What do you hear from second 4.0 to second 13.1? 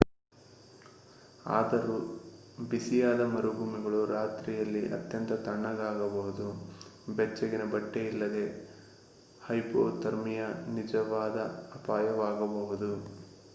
ರಾತ್ರಿಯಲ್ಲಿ ಅತ್ಯಂತ ತಣ್ಣಗಾಗಬಹುದು.ಬೆಚ್ಚಗಿನ ಬಟ್ಟೆ ಇಲ್ಲದೆ hypothermia ನಿಜವಾದ ಅಪಾಯವಾಗಬಹುದು